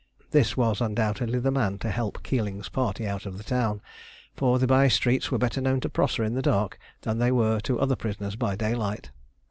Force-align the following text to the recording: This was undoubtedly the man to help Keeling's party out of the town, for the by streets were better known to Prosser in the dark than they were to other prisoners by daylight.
This 0.31 0.57
was 0.57 0.81
undoubtedly 0.81 1.37
the 1.37 1.51
man 1.51 1.77
to 1.77 1.91
help 1.91 2.23
Keeling's 2.23 2.69
party 2.69 3.05
out 3.07 3.27
of 3.27 3.37
the 3.37 3.43
town, 3.43 3.83
for 4.33 4.57
the 4.57 4.65
by 4.65 4.87
streets 4.87 5.29
were 5.29 5.37
better 5.37 5.61
known 5.61 5.79
to 5.81 5.89
Prosser 5.89 6.23
in 6.23 6.33
the 6.33 6.41
dark 6.41 6.79
than 7.01 7.19
they 7.19 7.31
were 7.31 7.59
to 7.59 7.79
other 7.79 7.95
prisoners 7.95 8.35
by 8.35 8.55
daylight. 8.55 9.11